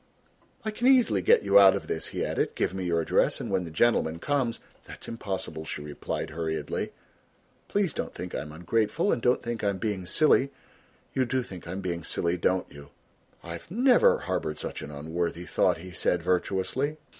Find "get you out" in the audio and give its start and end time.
1.21-1.75